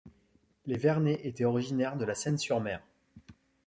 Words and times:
Les 0.65 0.77
Vernet 0.79 1.23
étaient 1.27 1.45
originaires 1.45 1.95
de 1.95 2.05
La 2.05 2.15
Seyne-sur-Mer. 2.15 2.81